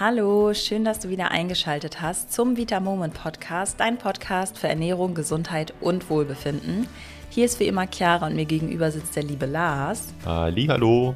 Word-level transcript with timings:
Hallo, 0.00 0.54
schön, 0.54 0.82
dass 0.82 0.98
du 1.00 1.10
wieder 1.10 1.30
eingeschaltet 1.30 2.00
hast 2.00 2.32
zum 2.32 2.56
Vita 2.56 2.80
Moment 2.80 3.12
Podcast, 3.12 3.78
dein 3.80 3.98
Podcast 3.98 4.56
für 4.56 4.66
Ernährung, 4.66 5.12
Gesundheit 5.12 5.74
und 5.82 6.08
Wohlbefinden. 6.08 6.88
Hier 7.28 7.44
ist 7.44 7.60
wie 7.60 7.66
immer 7.66 7.86
Chiara 7.86 8.26
und 8.28 8.34
mir 8.34 8.46
gegenüber 8.46 8.90
sitzt 8.90 9.14
der 9.14 9.24
liebe 9.24 9.44
Lars. 9.44 10.14
Ali, 10.24 10.64
hallo. 10.68 11.14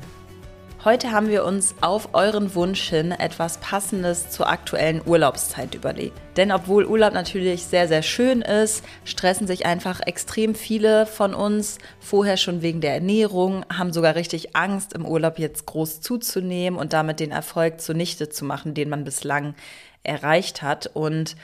Heute 0.84 1.12
haben 1.12 1.30
wir 1.30 1.46
uns 1.46 1.74
auf 1.80 2.10
euren 2.12 2.54
Wunsch 2.54 2.90
hin 2.90 3.10
etwas 3.10 3.56
Passendes 3.56 4.28
zur 4.28 4.50
aktuellen 4.50 5.00
Urlaubszeit 5.06 5.74
überlegt. 5.74 6.20
Denn 6.36 6.52
obwohl 6.52 6.84
Urlaub 6.84 7.14
natürlich 7.14 7.64
sehr, 7.64 7.88
sehr 7.88 8.02
schön 8.02 8.42
ist, 8.42 8.84
stressen 9.06 9.46
sich 9.46 9.64
einfach 9.64 10.00
extrem 10.06 10.54
viele 10.54 11.06
von 11.06 11.32
uns 11.32 11.78
vorher 12.00 12.36
schon 12.36 12.60
wegen 12.60 12.82
der 12.82 12.92
Ernährung, 12.92 13.64
haben 13.74 13.94
sogar 13.94 14.14
richtig 14.14 14.54
Angst, 14.54 14.92
im 14.92 15.06
Urlaub 15.06 15.38
jetzt 15.38 15.64
groß 15.64 16.02
zuzunehmen 16.02 16.78
und 16.78 16.92
damit 16.92 17.18
den 17.18 17.30
Erfolg 17.30 17.80
zunichte 17.80 18.28
zu 18.28 18.44
machen, 18.44 18.74
den 18.74 18.90
man 18.90 19.04
bislang 19.04 19.54
erreicht 20.02 20.60
hat. 20.60 20.90
Und 20.92 21.34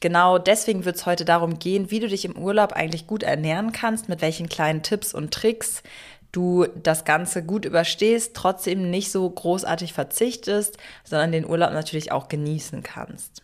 Genau 0.00 0.38
deswegen 0.38 0.84
wird 0.84 0.94
es 0.94 1.06
heute 1.06 1.24
darum 1.24 1.58
gehen, 1.58 1.90
wie 1.90 1.98
du 1.98 2.06
dich 2.06 2.24
im 2.24 2.38
Urlaub 2.38 2.72
eigentlich 2.72 3.08
gut 3.08 3.24
ernähren 3.24 3.72
kannst, 3.72 4.08
mit 4.08 4.22
welchen 4.22 4.48
kleinen 4.48 4.84
Tipps 4.84 5.12
und 5.12 5.34
Tricks 5.34 5.82
du 6.32 6.66
das 6.82 7.04
Ganze 7.04 7.44
gut 7.44 7.64
überstehst, 7.64 8.34
trotzdem 8.34 8.90
nicht 8.90 9.10
so 9.10 9.28
großartig 9.28 9.92
verzichtest, 9.92 10.76
sondern 11.04 11.32
den 11.32 11.48
Urlaub 11.48 11.72
natürlich 11.72 12.12
auch 12.12 12.28
genießen 12.28 12.82
kannst. 12.82 13.42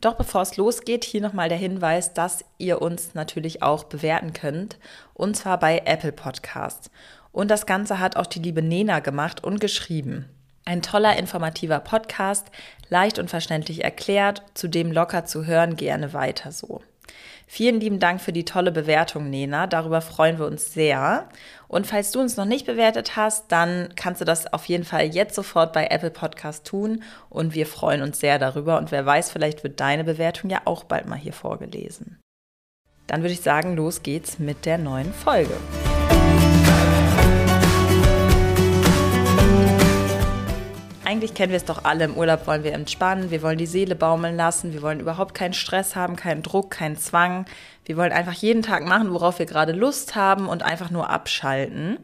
Doch 0.00 0.14
bevor 0.14 0.42
es 0.42 0.56
losgeht, 0.56 1.04
hier 1.04 1.20
nochmal 1.20 1.48
der 1.48 1.58
Hinweis, 1.58 2.14
dass 2.14 2.44
ihr 2.56 2.80
uns 2.80 3.14
natürlich 3.14 3.62
auch 3.62 3.84
bewerten 3.84 4.32
könnt, 4.32 4.78
und 5.12 5.36
zwar 5.36 5.58
bei 5.58 5.82
Apple 5.84 6.12
Podcasts. 6.12 6.90
Und 7.32 7.50
das 7.50 7.66
Ganze 7.66 7.98
hat 7.98 8.16
auch 8.16 8.26
die 8.26 8.38
liebe 8.38 8.62
Nena 8.62 9.00
gemacht 9.00 9.42
und 9.42 9.60
geschrieben. 9.60 10.28
Ein 10.64 10.82
toller, 10.82 11.16
informativer 11.16 11.80
Podcast, 11.80 12.46
leicht 12.90 13.18
und 13.18 13.28
verständlich 13.28 13.82
erklärt, 13.82 14.42
zudem 14.54 14.92
locker 14.92 15.24
zu 15.24 15.46
hören, 15.46 15.76
gerne 15.76 16.12
weiter 16.12 16.52
so. 16.52 16.82
Vielen 17.46 17.80
lieben 17.80 17.98
Dank 17.98 18.20
für 18.20 18.32
die 18.32 18.44
tolle 18.44 18.70
Bewertung, 18.70 19.30
Nena. 19.30 19.66
Darüber 19.66 20.02
freuen 20.02 20.38
wir 20.38 20.46
uns 20.46 20.74
sehr. 20.74 21.28
Und 21.66 21.86
falls 21.86 22.10
du 22.10 22.20
uns 22.20 22.36
noch 22.36 22.44
nicht 22.44 22.66
bewertet 22.66 23.16
hast, 23.16 23.50
dann 23.50 23.88
kannst 23.96 24.20
du 24.20 24.26
das 24.26 24.52
auf 24.52 24.66
jeden 24.66 24.84
Fall 24.84 25.06
jetzt 25.06 25.34
sofort 25.34 25.72
bei 25.72 25.86
Apple 25.86 26.10
Podcast 26.10 26.66
tun. 26.66 27.02
Und 27.30 27.54
wir 27.54 27.66
freuen 27.66 28.02
uns 28.02 28.20
sehr 28.20 28.38
darüber. 28.38 28.76
Und 28.76 28.90
wer 28.90 29.04
weiß, 29.06 29.30
vielleicht 29.30 29.64
wird 29.64 29.80
deine 29.80 30.04
Bewertung 30.04 30.50
ja 30.50 30.60
auch 30.66 30.84
bald 30.84 31.06
mal 31.06 31.18
hier 31.18 31.32
vorgelesen. 31.32 32.20
Dann 33.06 33.22
würde 33.22 33.32
ich 33.32 33.40
sagen, 33.40 33.76
los 33.76 34.02
geht's 34.02 34.38
mit 34.38 34.66
der 34.66 34.76
neuen 34.76 35.14
Folge. 35.14 35.54
Eigentlich 41.08 41.32
kennen 41.32 41.52
wir 41.52 41.56
es 41.56 41.64
doch 41.64 41.84
alle. 41.84 42.04
Im 42.04 42.18
Urlaub 42.18 42.46
wollen 42.46 42.64
wir 42.64 42.74
entspannen, 42.74 43.30
wir 43.30 43.40
wollen 43.40 43.56
die 43.56 43.64
Seele 43.64 43.96
baumeln 43.96 44.36
lassen, 44.36 44.74
wir 44.74 44.82
wollen 44.82 45.00
überhaupt 45.00 45.34
keinen 45.34 45.54
Stress 45.54 45.96
haben, 45.96 46.16
keinen 46.16 46.42
Druck, 46.42 46.70
keinen 46.70 46.98
Zwang. 46.98 47.46
Wir 47.86 47.96
wollen 47.96 48.12
einfach 48.12 48.34
jeden 48.34 48.60
Tag 48.60 48.84
machen, 48.84 49.14
worauf 49.14 49.38
wir 49.38 49.46
gerade 49.46 49.72
Lust 49.72 50.16
haben 50.16 50.48
und 50.48 50.62
einfach 50.62 50.90
nur 50.90 51.08
abschalten. 51.08 51.96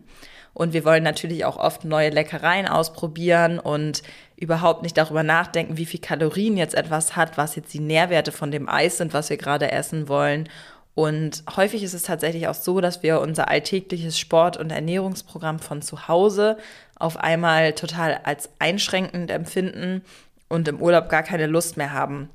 Und 0.55 0.73
wir 0.73 0.87
wollen 0.87 1.03
natürlich 1.03 1.45
auch 1.45 1.59
oft 1.59 1.85
neue 1.85 2.09
Leckereien 2.09 2.67
ausprobieren 2.67 3.59
und 3.59 4.03
überhaupt 4.37 4.83
nicht 4.83 4.97
darüber 4.97 5.23
nachdenken, 5.23 5.77
wie 5.77 5.85
viel 5.85 6.01
Kalorien 6.01 6.57
jetzt 6.57 6.75
etwas 6.75 7.15
hat, 7.15 7.37
was 7.37 7.57
jetzt 7.57 7.75
die 7.75 7.81
Nährwerte 7.81 8.33
von 8.33 8.51
dem 8.51 8.71
Eis 8.71 8.97
sind, 8.97 9.13
was 9.13 9.29
wir 9.29 9.37
gerade 9.37 9.71
essen 9.71 10.09
wollen. 10.09 10.49
Und 10.95 11.43
häufig 11.57 11.83
ist 11.83 11.95
es 11.95 12.03
tatsächlich 12.03 12.47
auch 12.47 12.55
so, 12.55 12.81
dass 12.81 13.03
wir 13.03 13.21
unser 13.21 13.49
alltägliches 13.49 14.19
Sport- 14.19 14.57
und 14.57 14.71
Ernährungsprogramm 14.71 15.59
von 15.59 15.83
zu 15.83 16.07
Hause 16.07 16.57
auf 16.97 17.17
einmal 17.17 17.73
total 17.73 18.21
als 18.23 18.49
einschränkend 18.61 19.31
empfinden 19.31 20.03
und 20.49 20.69
im 20.69 20.81
Urlaub 20.81 21.09
gar 21.09 21.25
keine 21.25 21.47
Lust 21.47 21.77
mehr 21.77 21.93
haben, 21.93 22.31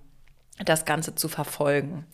das 0.66 0.84
Ganze 0.84 1.16
zu 1.16 1.30
verfolgen. 1.30 2.06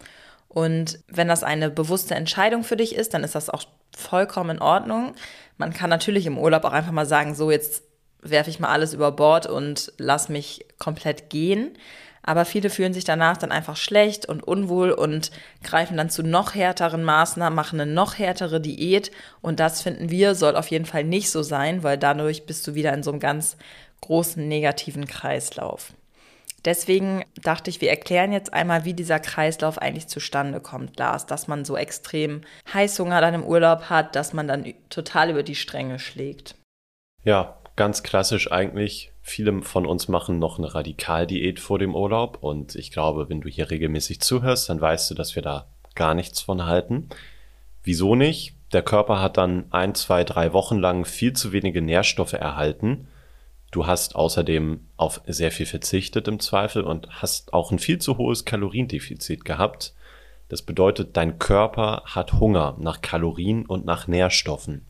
Und 0.47 0.99
wenn 1.07 1.27
das 1.27 1.43
eine 1.43 1.69
bewusste 1.69 2.16
Entscheidung 2.16 2.63
für 2.63 2.77
dich 2.77 2.95
ist, 2.95 3.13
dann 3.13 3.23
ist 3.23 3.35
das 3.35 3.50
auch 3.50 3.63
vollkommen 3.97 4.57
in 4.57 4.62
Ordnung. 4.62 5.16
Man 5.57 5.73
kann 5.73 5.89
natürlich 5.89 6.27
im 6.27 6.38
Urlaub 6.38 6.63
auch 6.63 6.72
einfach 6.72 6.91
mal 6.91 7.07
sagen, 7.07 7.33
so 7.33 7.50
jetzt 7.50 7.83
werfe 8.22 8.50
ich 8.50 8.59
mal 8.59 8.69
alles 8.69 8.94
über 8.94 9.12
Bord 9.12 9.47
und 9.47 9.91
lass 9.97 10.29
mich 10.29 10.66
komplett 10.77 11.29
gehen. 11.29 11.75
Aber 12.28 12.44
viele 12.44 12.72
fühlen 12.72 12.94
sich 12.94 13.03
danach 13.03 13.38
dann 13.38 13.52
einfach 13.52 13.78
schlecht 13.78 14.25
und 14.25 14.41
unwohl 14.41 14.90
und 14.91 15.30
greifen 15.63 15.96
dann 15.96 16.09
zu 16.09 16.24
noch 16.24 16.56
härteren 16.56 17.03
Maßnahmen, 17.03 17.56
machen 17.56 17.80
eine 17.80 17.91
noch 17.91 18.18
härtere 18.18 18.59
Diät. 18.59 19.12
Und 19.41 19.59
das 19.59 19.84
finden 19.84 20.09
wir, 20.09 20.34
soll 20.34 20.56
auf 20.56 20.68
jeden 20.69 20.86
Fall 20.86 21.03
nicht 21.03 21.30
so 21.30 21.44
sein, 21.44 21.84
weil 21.84 22.00
dadurch 22.00 22.47
bist 22.47 22.66
du 22.66 22.74
wieder 22.74 22.94
in 22.94 23.03
so 23.03 23.12
einem 23.12 23.19
ganz 23.19 23.58
großen 24.02 24.46
negativen 24.47 25.06
Kreislauf. 25.06 25.94
Deswegen 26.66 27.24
dachte 27.44 27.69
ich, 27.69 27.80
wir 27.80 27.91
erklären 27.91 28.31
jetzt 28.31 28.52
einmal, 28.52 28.86
wie 28.86 28.96
dieser 28.96 29.19
Kreislauf 29.19 29.78
eigentlich 29.78 30.07
zustande 30.07 30.59
kommt, 30.59 30.97
Lars, 30.97 31.28
dass 31.28 31.47
man 31.47 31.63
so 31.63 31.78
extrem 31.78 32.42
Heißhunger 32.74 33.22
dann 33.22 33.36
im 33.36 33.44
Urlaub 33.44 33.92
hat, 33.92 34.16
dass 34.16 34.34
man 34.34 34.47
dann 34.47 34.74
total 34.90 35.30
über 35.30 35.44
die 35.44 35.53
Stränge 35.53 36.00
schlägt. 36.00 36.56
Ja, 37.24 37.59
ganz 37.75 38.02
klassisch 38.02 38.52
eigentlich 38.52 39.12
Viele 39.28 39.63
von 39.63 39.88
uns 39.88 40.08
machen 40.08 40.38
noch 40.38 40.59
eine 40.59 40.75
Radikaldiät 40.75 41.59
vor 41.59 41.80
dem 41.80 41.96
Urlaub 41.96 42.38
und 42.41 42.75
ich 42.75 42.91
glaube, 42.91 43.28
wenn 43.28 43.41
du 43.41 43.50
hier 43.50 43.72
regelmäßig 43.72 44.19
zuhörst, 44.22 44.69
dann 44.69 44.80
weißt 44.80 45.09
du, 45.09 45.16
dass 45.16 45.34
wir 45.36 45.41
da 45.41 45.66
gar 45.96 46.13
nichts 46.13 46.41
von 46.41 46.68
halten. 46.68 47.09
Wieso 47.81 48.13
nicht? 48.13 48.53
Der 48.72 48.84
Körper 48.84 49.19
hat 49.19 49.38
dann 49.38 49.66
ein, 49.72 49.96
zwei, 49.96 50.24
drei 50.24 50.53
Wochen 50.53 50.78
lang 50.78 51.06
viel 51.06 51.34
zu 51.34 51.52
wenige 51.53 51.81
Nährstoffe 51.81 52.34
erhalten. 52.34 53.08
Du 53.72 53.88
hast 53.88 54.16
außerdem 54.16 54.86
auf 54.96 55.22
sehr 55.25 55.52
viel 55.52 55.66
verzichtet 55.66 56.28
im 56.28 56.40
Zweifel 56.40 56.84
und 56.84 57.09
hast 57.09 57.52
auch 57.52 57.72
ein 57.72 57.80
viel 57.80 57.97
zu 57.97 58.19
hohes 58.19 58.46
Kaloriendefizit 58.46 59.44
gehabt. 59.44 59.96
Das 60.50 60.62
bedeutet, 60.62 61.18
dein 61.18 61.40
Körper 61.40 62.03
hat 62.06 62.34
Hunger 62.34 62.78
nach 62.80 63.02
Kalorien 63.02 63.66
und 63.66 63.86
nach 63.86 64.07
Nährstoffen. 64.07 64.86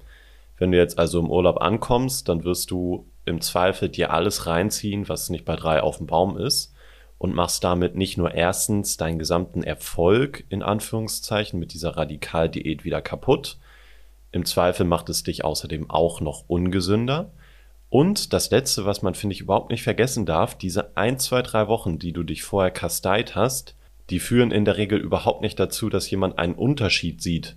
Wenn 0.58 0.74
du 0.74 0.78
jetzt 0.78 1.00
also 1.00 1.22
im 1.22 1.32
Urlaub 1.32 1.62
ankommst, 1.62 2.28
dann 2.28 2.44
wirst 2.44 2.70
du 2.70 3.08
im 3.26 3.42
Zweifel 3.42 3.90
dir 3.90 4.12
alles 4.12 4.46
reinziehen, 4.46 5.10
was 5.10 5.30
nicht 5.30 5.46
bei 5.46 5.56
drei 5.56 5.82
auf 5.82 5.98
dem 5.98 6.08
Baum 6.08 6.38
ist 6.38 6.74
und 7.18 7.34
machst 7.34 7.64
damit 7.64 7.96
nicht 7.96 8.18
nur 8.18 8.34
erstens 8.34 8.98
deinen 8.98 9.20
gesamten 9.20 9.64
Erfolg 9.64 10.44
in 10.50 10.62
Anführungszeichen 10.62 11.60
mit 11.60 11.74
dieser 11.74 11.98
Radikaldiät 11.98 12.84
wieder 12.84 13.02
kaputt, 13.02 13.58
im 14.36 14.44
Zweifel 14.44 14.86
macht 14.86 15.08
es 15.08 15.24
dich 15.24 15.46
außerdem 15.46 15.90
auch 15.90 16.20
noch 16.20 16.44
ungesünder. 16.48 17.32
Und 17.90 18.34
das 18.34 18.52
Letzte, 18.52 18.86
was 18.86 19.02
man, 19.02 19.16
finde 19.16 19.34
ich, 19.34 19.40
überhaupt 19.40 19.72
nicht 19.72 19.82
vergessen 19.82 20.26
darf, 20.26 20.58
diese 20.58 20.98
ein, 20.98 21.20
zwei, 21.20 21.42
drei 21.42 21.70
Wochen, 21.70 22.00
die 22.00 22.12
du 22.12 22.24
dich 22.24 22.44
vorher 22.44 22.72
kasteit 22.72 23.36
hast, 23.36 23.76
die 24.10 24.20
führen 24.20 24.52
in 24.52 24.66
der 24.66 24.76
Regel 24.76 25.00
überhaupt 25.00 25.42
nicht 25.42 25.58
dazu, 25.58 25.90
dass 25.90 26.10
jemand 26.10 26.38
einen 26.38 26.56
Unterschied 26.56 27.22
sieht 27.22 27.56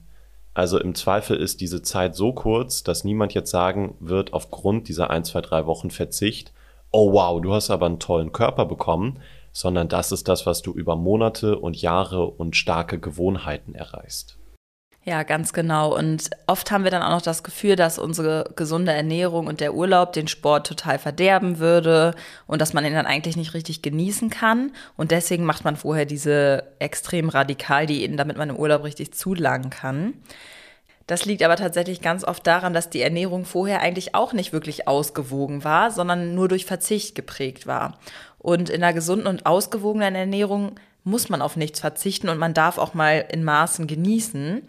also 0.58 0.76
im 0.80 0.96
Zweifel 0.96 1.36
ist 1.36 1.60
diese 1.60 1.82
Zeit 1.82 2.16
so 2.16 2.32
kurz, 2.32 2.82
dass 2.82 3.04
niemand 3.04 3.32
jetzt 3.32 3.52
sagen 3.52 3.94
wird, 4.00 4.32
aufgrund 4.32 4.88
dieser 4.88 5.08
ein, 5.08 5.22
zwei, 5.22 5.40
drei 5.40 5.66
Wochen 5.66 5.88
Verzicht, 5.88 6.52
oh 6.90 7.12
wow, 7.12 7.40
du 7.40 7.54
hast 7.54 7.70
aber 7.70 7.86
einen 7.86 8.00
tollen 8.00 8.32
Körper 8.32 8.66
bekommen, 8.66 9.20
sondern 9.52 9.88
das 9.88 10.10
ist 10.10 10.26
das, 10.26 10.46
was 10.46 10.60
du 10.60 10.72
über 10.72 10.96
Monate 10.96 11.56
und 11.56 11.80
Jahre 11.80 12.26
und 12.26 12.56
starke 12.56 12.98
Gewohnheiten 12.98 13.76
erreichst. 13.76 14.36
Ja, 15.08 15.22
ganz 15.22 15.54
genau. 15.54 15.96
Und 15.96 16.28
oft 16.46 16.70
haben 16.70 16.84
wir 16.84 16.90
dann 16.90 17.00
auch 17.00 17.08
noch 17.08 17.22
das 17.22 17.42
Gefühl, 17.42 17.76
dass 17.76 17.98
unsere 17.98 18.52
gesunde 18.56 18.92
Ernährung 18.92 19.46
und 19.46 19.60
der 19.60 19.72
Urlaub 19.72 20.12
den 20.12 20.28
Sport 20.28 20.66
total 20.66 20.98
verderben 20.98 21.58
würde 21.58 22.14
und 22.46 22.60
dass 22.60 22.74
man 22.74 22.84
ihn 22.84 22.92
dann 22.92 23.06
eigentlich 23.06 23.34
nicht 23.34 23.54
richtig 23.54 23.80
genießen 23.80 24.28
kann. 24.28 24.70
Und 24.98 25.10
deswegen 25.10 25.46
macht 25.46 25.64
man 25.64 25.76
vorher 25.76 26.04
diese 26.04 26.64
extrem 26.78 27.30
radikal 27.30 27.86
Diäten, 27.86 28.18
damit 28.18 28.36
man 28.36 28.50
im 28.50 28.56
Urlaub 28.56 28.84
richtig 28.84 29.14
zulangen 29.14 29.70
kann. 29.70 30.12
Das 31.06 31.24
liegt 31.24 31.42
aber 31.42 31.56
tatsächlich 31.56 32.02
ganz 32.02 32.22
oft 32.22 32.46
daran, 32.46 32.74
dass 32.74 32.90
die 32.90 33.00
Ernährung 33.00 33.46
vorher 33.46 33.80
eigentlich 33.80 34.14
auch 34.14 34.34
nicht 34.34 34.52
wirklich 34.52 34.88
ausgewogen 34.88 35.64
war, 35.64 35.90
sondern 35.90 36.34
nur 36.34 36.48
durch 36.48 36.66
Verzicht 36.66 37.14
geprägt 37.14 37.66
war. 37.66 37.98
Und 38.38 38.68
in 38.68 38.82
einer 38.82 38.92
gesunden 38.92 39.26
und 39.26 39.46
ausgewogenen 39.46 40.14
Ernährung 40.14 40.72
muss 41.04 41.30
man 41.30 41.40
auf 41.40 41.56
nichts 41.56 41.80
verzichten 41.80 42.28
und 42.28 42.36
man 42.36 42.52
darf 42.52 42.76
auch 42.76 42.92
mal 42.92 43.24
in 43.30 43.42
Maßen 43.42 43.86
genießen. 43.86 44.62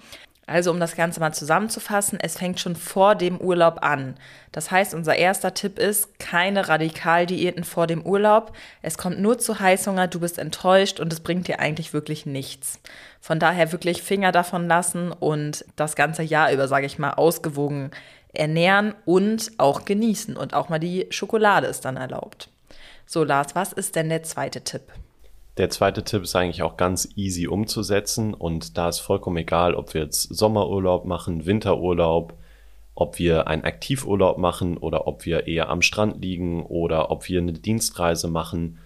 Also 0.50 0.72
um 0.72 0.80
das 0.80 0.96
Ganze 0.96 1.19
mal 1.19 1.31
zusammenzufassen, 1.31 2.19
es 2.19 2.36
fängt 2.36 2.60
schon 2.60 2.75
vor 2.75 3.13
dem 3.13 3.38
Urlaub 3.40 3.84
an. 3.84 4.16
Das 4.51 4.72
heißt, 4.72 4.96
unser 4.96 5.16
erster 5.16 5.54
Tipp 5.54 5.78
ist, 5.78 6.18
keine 6.18 6.68
Radikaldiäten 6.68 7.63
vor 7.63 7.86
dem 7.86 8.01
Urlaub. 8.01 8.54
Es 8.81 8.98
kommt 8.98 9.19
nur 9.19 9.38
zu 9.38 9.60
Heißhunger, 9.60 10.07
du 10.07 10.19
bist 10.19 10.40
enttäuscht 10.40 11.00
und 11.00 11.13
es 11.13 11.19
bringt 11.19 11.48
dir 11.48 11.60
eigentlich 11.60 11.94
wirklich 11.94 12.25
nichts. 12.25 12.80
Von 13.22 13.38
daher 13.38 13.72
wirklich 13.72 14.01
Finger 14.01 14.31
davon 14.31 14.68
lassen 14.68 15.12
und 15.12 15.66
das 15.75 15.96
ganze 15.96 16.24
Jahr 16.24 16.52
über, 16.52 16.68
sage 16.68 16.88
ich 16.88 16.98
mal, 16.98 17.12
ausgewogen 17.12 17.92
ernähren 18.34 18.95
und 19.06 19.52
auch 19.60 19.86
genießen. 19.86 20.36
Und 20.36 20.56
auch 20.56 20.69
mal 20.69 20.80
die 20.80 21.06
Schokolade 21.12 21.68
ist 21.68 21.86
dann 21.86 21.95
erlaubt. 21.95 22.50
So, 23.06 23.24
Lars, 23.24 23.54
was 23.54 23.72
ist 23.72 23.95
denn 23.95 24.10
der 24.10 24.24
zweite 24.24 24.62
Tipp? 24.62 24.81
Der 25.60 25.70
zweite 25.70 26.04
Tipp 26.04 26.24
ist 26.24 26.36
eigentlich 26.36 26.64
auch 26.64 26.78
ganz 26.78 27.10
easy 27.16 27.48
umzusetzen 27.48 28.34
und 28.34 28.78
da 28.78 28.90
ist 28.90 29.00
vollkommen 29.00 29.38
egal, 29.38 29.76
ob 29.76 29.94
wir 29.94 30.02
jetzt 30.02 30.24
Sommerurlaub 30.34 31.06
machen, 31.06 31.46
Winterurlaub, 31.46 32.34
ob 32.96 33.20
wir 33.20 33.48
einen 33.48 33.64
Aktivurlaub 33.64 34.40
machen 34.40 34.78
oder 34.78 35.06
ob 35.06 35.26
wir 35.26 35.46
eher 35.46 35.70
am 35.70 35.84
Strand 35.84 36.24
liegen 36.24 36.66
oder 36.66 37.12
ob 37.12 37.30
wir 37.30 37.40
eine 37.40 37.54
Dienstreise 37.54 38.28
machen 38.28 38.80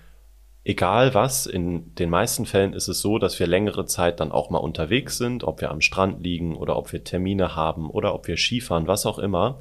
Egal 0.66 1.14
was, 1.14 1.46
in 1.46 1.94
den 1.96 2.10
meisten 2.10 2.46
Fällen 2.46 2.72
ist 2.72 2.88
es 2.88 3.02
so, 3.02 3.20
dass 3.20 3.38
wir 3.38 3.48
längere 3.48 3.86
Zeit 3.86 4.22
dann 4.22 4.32
auch 4.32 4.50
mal 4.50 4.60
unterwegs 4.60 5.18
sind, 5.18 5.44
ob 5.44 5.60
wir 5.60 5.72
am 5.72 5.82
Strand 5.82 6.24
liegen 6.24 6.56
oder 6.56 6.78
ob 6.78 6.94
wir 6.94 7.04
Termine 7.04 7.58
haben 7.58 7.90
oder 7.90 8.16
ob 8.16 8.28
wir 8.28 8.38
Skifahren, 8.38 8.88
was 8.88 9.06
auch 9.06 9.20
immer. 9.20 9.60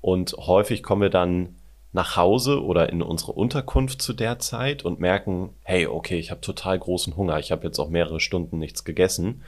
Und 0.00 0.36
häufig 0.38 0.84
kommen 0.84 1.02
wir 1.02 1.10
dann 1.10 1.56
nach 1.92 2.16
Hause 2.16 2.62
oder 2.62 2.90
in 2.90 3.02
unsere 3.02 3.32
Unterkunft 3.32 4.02
zu 4.02 4.12
der 4.12 4.38
Zeit 4.38 4.84
und 4.84 5.00
merken, 5.00 5.50
hey, 5.62 5.86
okay, 5.86 6.18
ich 6.18 6.30
habe 6.30 6.40
total 6.40 6.78
großen 6.78 7.16
Hunger, 7.16 7.38
ich 7.38 7.52
habe 7.52 7.64
jetzt 7.64 7.78
auch 7.78 7.88
mehrere 7.88 8.20
Stunden 8.20 8.58
nichts 8.58 8.84
gegessen. 8.84 9.42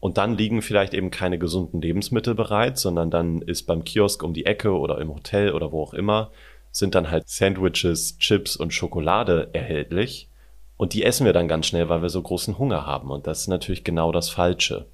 Und 0.00 0.18
dann 0.18 0.36
liegen 0.36 0.60
vielleicht 0.60 0.92
eben 0.92 1.10
keine 1.10 1.38
gesunden 1.38 1.80
Lebensmittel 1.80 2.34
bereit, 2.34 2.78
sondern 2.78 3.10
dann 3.10 3.40
ist 3.40 3.62
beim 3.62 3.84
Kiosk 3.84 4.22
um 4.22 4.34
die 4.34 4.46
Ecke 4.46 4.76
oder 4.76 5.00
im 5.00 5.14
Hotel 5.14 5.52
oder 5.52 5.72
wo 5.72 5.82
auch 5.82 5.94
immer 5.94 6.30
sind 6.74 6.96
dann 6.96 7.10
halt 7.10 7.28
Sandwiches, 7.28 8.18
Chips 8.18 8.56
und 8.56 8.74
Schokolade 8.74 9.48
erhältlich. 9.52 10.28
Und 10.76 10.92
die 10.92 11.04
essen 11.04 11.24
wir 11.24 11.32
dann 11.32 11.46
ganz 11.46 11.66
schnell, 11.66 11.88
weil 11.88 12.02
wir 12.02 12.08
so 12.08 12.20
großen 12.20 12.58
Hunger 12.58 12.84
haben. 12.84 13.10
Und 13.10 13.28
das 13.28 13.42
ist 13.42 13.48
natürlich 13.48 13.84
genau 13.84 14.10
das 14.10 14.28
Falsche. 14.28 14.86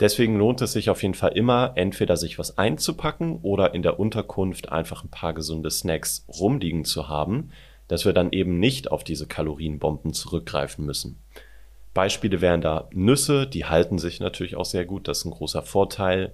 Deswegen 0.00 0.36
lohnt 0.36 0.60
es 0.60 0.72
sich 0.72 0.90
auf 0.90 1.02
jeden 1.02 1.14
Fall 1.14 1.32
immer, 1.32 1.72
entweder 1.74 2.16
sich 2.16 2.38
was 2.38 2.56
einzupacken 2.56 3.40
oder 3.42 3.74
in 3.74 3.82
der 3.82 3.98
Unterkunft 3.98 4.70
einfach 4.70 5.02
ein 5.02 5.10
paar 5.10 5.34
gesunde 5.34 5.70
Snacks 5.70 6.24
rumliegen 6.28 6.84
zu 6.84 7.08
haben, 7.08 7.50
dass 7.88 8.04
wir 8.04 8.12
dann 8.12 8.30
eben 8.30 8.60
nicht 8.60 8.92
auf 8.92 9.02
diese 9.02 9.26
Kalorienbomben 9.26 10.12
zurückgreifen 10.12 10.86
müssen. 10.86 11.18
Beispiele 11.94 12.40
wären 12.40 12.60
da 12.60 12.88
Nüsse, 12.92 13.46
die 13.46 13.64
halten 13.64 13.98
sich 13.98 14.20
natürlich 14.20 14.54
auch 14.54 14.66
sehr 14.66 14.84
gut, 14.84 15.08
das 15.08 15.18
ist 15.18 15.24
ein 15.24 15.32
großer 15.32 15.62
Vorteil. 15.62 16.32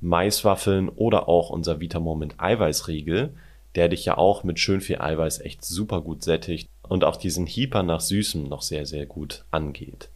Maiswaffeln 0.00 0.90
oder 0.90 1.26
auch 1.26 1.48
unser 1.48 1.80
Vitamoment 1.80 2.34
Eiweißriegel, 2.38 3.34
der 3.76 3.88
dich 3.88 4.04
ja 4.04 4.18
auch 4.18 4.44
mit 4.44 4.58
schön 4.58 4.82
viel 4.82 5.00
Eiweiß 5.00 5.40
echt 5.40 5.64
super 5.64 6.02
gut 6.02 6.22
sättigt 6.22 6.68
und 6.82 7.04
auch 7.04 7.16
diesen 7.16 7.46
Hieper 7.46 7.82
nach 7.82 8.00
Süßem 8.00 8.44
noch 8.44 8.62
sehr, 8.62 8.84
sehr 8.84 9.06
gut 9.06 9.44
angeht. 9.50 10.10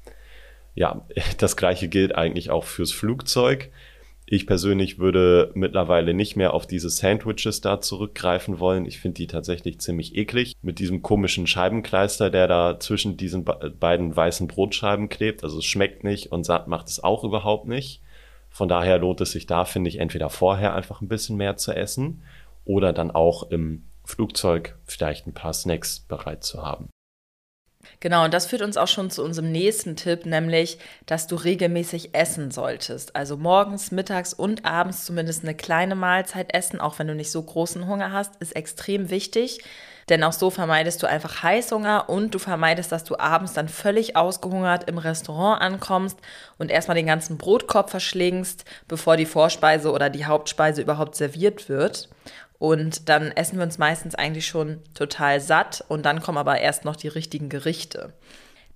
Ja, 0.74 1.06
das 1.38 1.56
gleiche 1.56 1.88
gilt 1.88 2.14
eigentlich 2.14 2.50
auch 2.50 2.64
fürs 2.64 2.92
Flugzeug. 2.92 3.70
Ich 4.32 4.46
persönlich 4.46 5.00
würde 5.00 5.50
mittlerweile 5.54 6.14
nicht 6.14 6.36
mehr 6.36 6.54
auf 6.54 6.64
diese 6.64 6.88
Sandwiches 6.88 7.62
da 7.62 7.80
zurückgreifen 7.80 8.60
wollen. 8.60 8.86
Ich 8.86 9.00
finde 9.00 9.16
die 9.16 9.26
tatsächlich 9.26 9.80
ziemlich 9.80 10.14
eklig. 10.14 10.54
Mit 10.62 10.78
diesem 10.78 11.02
komischen 11.02 11.48
Scheibenkleister, 11.48 12.30
der 12.30 12.46
da 12.46 12.78
zwischen 12.78 13.16
diesen 13.16 13.44
beiden 13.44 14.14
weißen 14.14 14.46
Brotscheiben 14.46 15.08
klebt. 15.08 15.42
Also 15.42 15.58
es 15.58 15.64
schmeckt 15.64 16.04
nicht 16.04 16.30
und 16.30 16.44
satt 16.44 16.68
macht 16.68 16.86
es 16.86 17.02
auch 17.02 17.24
überhaupt 17.24 17.66
nicht. 17.66 18.02
Von 18.50 18.68
daher 18.68 18.98
lohnt 18.98 19.20
es 19.20 19.32
sich 19.32 19.46
da, 19.46 19.64
finde 19.64 19.88
ich, 19.88 19.98
entweder 19.98 20.30
vorher 20.30 20.76
einfach 20.76 21.00
ein 21.00 21.08
bisschen 21.08 21.36
mehr 21.36 21.56
zu 21.56 21.72
essen 21.72 22.22
oder 22.64 22.92
dann 22.92 23.10
auch 23.10 23.50
im 23.50 23.82
Flugzeug 24.04 24.78
vielleicht 24.84 25.26
ein 25.26 25.34
paar 25.34 25.54
Snacks 25.54 26.00
bereit 26.00 26.44
zu 26.44 26.62
haben. 26.62 26.88
Genau, 27.98 28.24
und 28.24 28.32
das 28.32 28.46
führt 28.46 28.62
uns 28.62 28.76
auch 28.76 28.88
schon 28.88 29.10
zu 29.10 29.24
unserem 29.24 29.50
nächsten 29.50 29.96
Tipp, 29.96 30.24
nämlich, 30.24 30.78
dass 31.06 31.26
du 31.26 31.36
regelmäßig 31.36 32.14
essen 32.14 32.50
solltest. 32.50 33.16
Also 33.16 33.36
morgens, 33.36 33.90
mittags 33.90 34.32
und 34.32 34.64
abends 34.64 35.04
zumindest 35.04 35.42
eine 35.42 35.54
kleine 35.54 35.94
Mahlzeit 35.96 36.54
essen, 36.54 36.80
auch 36.80 36.98
wenn 36.98 37.08
du 37.08 37.14
nicht 37.14 37.30
so 37.30 37.42
großen 37.42 37.86
Hunger 37.86 38.12
hast, 38.12 38.36
ist 38.36 38.54
extrem 38.56 39.10
wichtig. 39.10 39.60
Denn 40.10 40.24
auch 40.24 40.32
so 40.32 40.50
vermeidest 40.50 41.02
du 41.02 41.08
einfach 41.08 41.44
Heißhunger 41.44 42.08
und 42.08 42.34
du 42.34 42.40
vermeidest, 42.40 42.90
dass 42.90 43.04
du 43.04 43.18
abends 43.18 43.52
dann 43.52 43.68
völlig 43.68 44.16
ausgehungert 44.16 44.88
im 44.90 44.98
Restaurant 44.98 45.62
ankommst 45.62 46.18
und 46.58 46.70
erstmal 46.70 46.96
den 46.96 47.06
ganzen 47.06 47.38
Brotkorb 47.38 47.90
verschlingst, 47.90 48.64
bevor 48.88 49.16
die 49.16 49.26
Vorspeise 49.26 49.92
oder 49.92 50.10
die 50.10 50.24
Hauptspeise 50.24 50.82
überhaupt 50.82 51.14
serviert 51.14 51.68
wird. 51.68 52.08
Und 52.60 53.08
dann 53.08 53.32
essen 53.32 53.56
wir 53.56 53.64
uns 53.64 53.78
meistens 53.78 54.14
eigentlich 54.14 54.46
schon 54.46 54.80
total 54.92 55.40
satt 55.40 55.82
und 55.88 56.04
dann 56.04 56.20
kommen 56.20 56.36
aber 56.36 56.60
erst 56.60 56.84
noch 56.84 56.94
die 56.94 57.08
richtigen 57.08 57.48
Gerichte. 57.48 58.12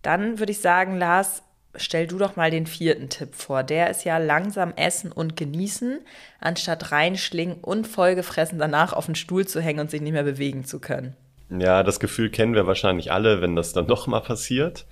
Dann 0.00 0.38
würde 0.38 0.52
ich 0.52 0.60
sagen, 0.60 0.96
Lars, 0.96 1.42
stell 1.76 2.06
du 2.06 2.16
doch 2.16 2.34
mal 2.34 2.50
den 2.50 2.66
vierten 2.66 3.10
Tipp 3.10 3.34
vor. 3.34 3.62
Der 3.62 3.90
ist 3.90 4.06
ja 4.06 4.16
langsam 4.16 4.72
essen 4.76 5.12
und 5.12 5.36
genießen, 5.36 6.00
anstatt 6.40 6.92
reinschlingen 6.92 7.56
und 7.60 7.86
vollgefressen 7.86 8.58
danach 8.58 8.94
auf 8.94 9.04
den 9.04 9.16
Stuhl 9.16 9.46
zu 9.46 9.60
hängen 9.60 9.80
und 9.80 9.90
sich 9.90 10.00
nicht 10.00 10.14
mehr 10.14 10.22
bewegen 10.22 10.64
zu 10.64 10.80
können. 10.80 11.14
Ja, 11.50 11.82
das 11.82 12.00
Gefühl 12.00 12.30
kennen 12.30 12.54
wir 12.54 12.66
wahrscheinlich 12.66 13.12
alle, 13.12 13.42
wenn 13.42 13.54
das 13.54 13.74
dann 13.74 13.86
doch 13.86 14.06
mal 14.06 14.20
passiert. 14.20 14.86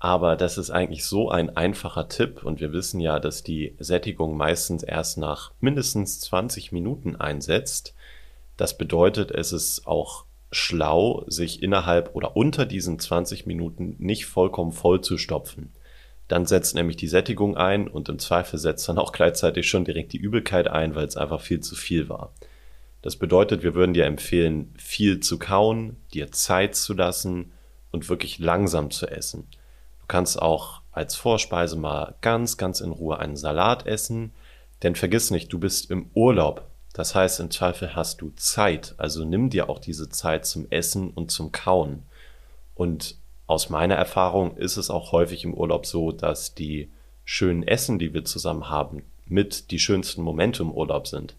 Aber 0.00 0.34
das 0.34 0.58
ist 0.58 0.70
eigentlich 0.70 1.04
so 1.04 1.30
ein 1.30 1.56
einfacher 1.56 2.08
Tipp 2.08 2.42
und 2.42 2.60
wir 2.60 2.72
wissen 2.72 2.98
ja, 2.98 3.20
dass 3.20 3.44
die 3.44 3.76
Sättigung 3.78 4.36
meistens 4.36 4.82
erst 4.82 5.16
nach 5.16 5.52
mindestens 5.60 6.18
20 6.20 6.72
Minuten 6.72 7.14
einsetzt. 7.14 7.94
Das 8.56 8.78
bedeutet, 8.78 9.30
es 9.30 9.52
ist 9.52 9.86
auch 9.86 10.24
schlau, 10.50 11.24
sich 11.26 11.62
innerhalb 11.62 12.14
oder 12.14 12.36
unter 12.36 12.66
diesen 12.66 12.98
20 12.98 13.46
Minuten 13.46 13.96
nicht 13.98 14.26
vollkommen 14.26 14.72
voll 14.72 15.00
zu 15.00 15.18
stopfen. 15.18 15.72
Dann 16.28 16.46
setzt 16.46 16.74
nämlich 16.74 16.96
die 16.96 17.08
Sättigung 17.08 17.56
ein 17.56 17.86
und 17.86 18.08
im 18.08 18.18
Zweifel 18.18 18.58
setzt 18.58 18.88
dann 18.88 18.98
auch 18.98 19.12
gleichzeitig 19.12 19.68
schon 19.68 19.84
direkt 19.84 20.12
die 20.12 20.18
Übelkeit 20.18 20.68
ein, 20.68 20.94
weil 20.94 21.06
es 21.06 21.16
einfach 21.16 21.40
viel 21.40 21.60
zu 21.60 21.76
viel 21.76 22.08
war. 22.08 22.32
Das 23.02 23.16
bedeutet, 23.16 23.62
wir 23.62 23.74
würden 23.74 23.94
dir 23.94 24.06
empfehlen, 24.06 24.74
viel 24.76 25.20
zu 25.20 25.38
kauen, 25.38 25.96
dir 26.12 26.32
Zeit 26.32 26.74
zu 26.74 26.94
lassen 26.94 27.52
und 27.92 28.08
wirklich 28.08 28.38
langsam 28.38 28.90
zu 28.90 29.06
essen. 29.06 29.46
Du 30.00 30.06
kannst 30.08 30.40
auch 30.40 30.80
als 30.90 31.14
Vorspeise 31.14 31.76
mal 31.76 32.16
ganz, 32.20 32.56
ganz 32.56 32.80
in 32.80 32.90
Ruhe 32.90 33.18
einen 33.18 33.36
Salat 33.36 33.86
essen, 33.86 34.32
denn 34.82 34.96
vergiss 34.96 35.30
nicht, 35.30 35.52
du 35.52 35.58
bist 35.58 35.90
im 35.90 36.10
Urlaub. 36.14 36.68
Das 36.96 37.14
heißt, 37.14 37.40
im 37.40 37.50
Zweifel 37.50 37.94
hast 37.94 38.22
du 38.22 38.32
Zeit, 38.36 38.94
also 38.96 39.22
nimm 39.22 39.50
dir 39.50 39.68
auch 39.68 39.80
diese 39.80 40.08
Zeit 40.08 40.46
zum 40.46 40.66
Essen 40.70 41.10
und 41.10 41.30
zum 41.30 41.52
Kauen. 41.52 42.04
Und 42.74 43.16
aus 43.46 43.68
meiner 43.68 43.96
Erfahrung 43.96 44.56
ist 44.56 44.78
es 44.78 44.88
auch 44.88 45.12
häufig 45.12 45.44
im 45.44 45.52
Urlaub 45.52 45.84
so, 45.84 46.10
dass 46.10 46.54
die 46.54 46.88
schönen 47.22 47.64
Essen, 47.64 47.98
die 47.98 48.14
wir 48.14 48.24
zusammen 48.24 48.70
haben, 48.70 49.02
mit 49.26 49.70
die 49.72 49.78
schönsten 49.78 50.22
Momente 50.22 50.62
im 50.62 50.72
Urlaub 50.72 51.06
sind. 51.06 51.34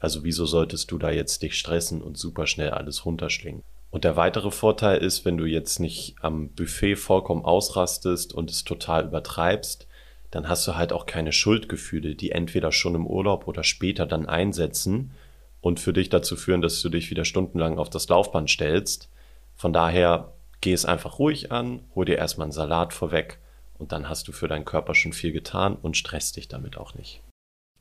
Also 0.00 0.24
wieso 0.24 0.46
solltest 0.46 0.90
du 0.90 0.96
da 0.96 1.10
jetzt 1.10 1.42
dich 1.42 1.58
stressen 1.58 2.00
und 2.00 2.16
super 2.16 2.46
schnell 2.46 2.70
alles 2.70 3.04
runterschlingen? 3.04 3.64
Und 3.90 4.04
der 4.04 4.16
weitere 4.16 4.50
Vorteil 4.50 5.02
ist, 5.02 5.26
wenn 5.26 5.36
du 5.36 5.44
jetzt 5.44 5.80
nicht 5.80 6.14
am 6.22 6.48
Buffet 6.48 6.96
vollkommen 6.96 7.44
ausrastest 7.44 8.32
und 8.32 8.50
es 8.50 8.64
total 8.64 9.04
übertreibst, 9.04 9.86
dann 10.30 10.48
hast 10.48 10.66
du 10.66 10.76
halt 10.76 10.92
auch 10.92 11.06
keine 11.06 11.32
Schuldgefühle, 11.32 12.14
die 12.14 12.32
entweder 12.32 12.72
schon 12.72 12.94
im 12.94 13.06
Urlaub 13.06 13.48
oder 13.48 13.64
später 13.64 14.06
dann 14.06 14.28
einsetzen 14.28 15.12
und 15.60 15.80
für 15.80 15.92
dich 15.92 16.08
dazu 16.08 16.36
führen, 16.36 16.60
dass 16.60 16.80
du 16.82 16.88
dich 16.88 17.10
wieder 17.10 17.24
stundenlang 17.24 17.78
auf 17.78 17.90
das 17.90 18.08
Laufband 18.08 18.50
stellst. 18.50 19.10
Von 19.56 19.72
daher 19.72 20.32
geh 20.60 20.72
es 20.72 20.84
einfach 20.84 21.18
ruhig 21.18 21.50
an, 21.50 21.80
hol 21.94 22.04
dir 22.04 22.18
erstmal 22.18 22.46
einen 22.46 22.52
Salat 22.52 22.92
vorweg 22.92 23.38
und 23.78 23.92
dann 23.92 24.08
hast 24.08 24.28
du 24.28 24.32
für 24.32 24.48
deinen 24.48 24.64
Körper 24.64 24.94
schon 24.94 25.12
viel 25.12 25.32
getan 25.32 25.76
und 25.76 25.96
stresst 25.96 26.36
dich 26.36 26.48
damit 26.48 26.76
auch 26.76 26.94
nicht. 26.94 27.22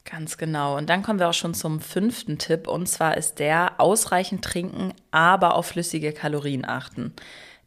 Ganz 0.09 0.37
genau. 0.37 0.77
Und 0.77 0.89
dann 0.89 1.03
kommen 1.03 1.19
wir 1.19 1.27
auch 1.27 1.33
schon 1.33 1.53
zum 1.53 1.81
fünften 1.81 2.37
Tipp. 2.37 2.69
Und 2.69 2.87
zwar 2.87 3.17
ist 3.17 3.39
der 3.39 3.73
ausreichend 3.77 4.43
trinken, 4.43 4.93
aber 5.11 5.55
auf 5.55 5.65
flüssige 5.65 6.13
Kalorien 6.13 6.63
achten. 6.63 7.13